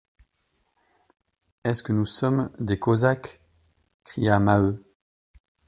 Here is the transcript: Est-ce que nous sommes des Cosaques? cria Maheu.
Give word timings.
Est-ce 1.63 1.83
que 1.83 1.93
nous 1.93 2.07
sommes 2.07 2.49
des 2.57 2.79
Cosaques? 2.79 3.39
cria 4.03 4.39
Maheu. 4.39 4.83